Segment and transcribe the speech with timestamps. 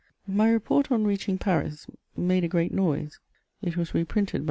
[0.33, 1.85] _]My report on reaching Paris
[2.17, 3.19] made a great noise;
[3.61, 4.39] it was reprinted by M.